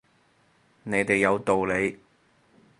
[0.81, 1.99] 你哋有道理